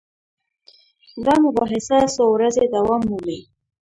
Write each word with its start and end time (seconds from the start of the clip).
دا 1.25 1.33
مباحثه 1.45 1.97
څو 2.15 2.23
ورځې 2.35 2.63
دوام 2.75 3.01
مومي. 3.09 3.39